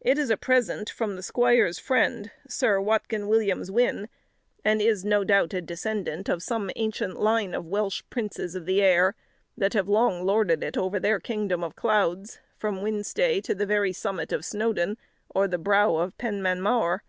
[0.00, 4.08] It is a present from the squire's friend, Sir Watkyn Williams Wynn;
[4.64, 8.82] and is, no doubt, a descendant of some ancient line of Welsh princes of the
[8.82, 9.14] air,
[9.56, 13.92] that have long lorded it over their kingdom of clouds, from Wynnstay to the very
[13.92, 14.96] summit of Snowdon,
[15.30, 17.02] or the brow of Penmanmawr.